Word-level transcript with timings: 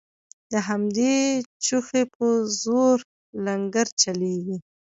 د 0.51 0.53
همدې 0.67 1.15
چوخې 1.65 2.03
په 2.15 2.27
زور 2.61 2.97
لنګرچلیږي 3.45 4.57